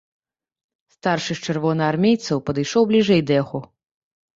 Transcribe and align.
Старшы 0.93 1.31
з 1.41 1.45
чырвонаармейцаў 1.47 2.37
падышоў 2.51 2.83
бліжэй 2.95 3.21
да 3.31 3.43
яго. 3.43 3.67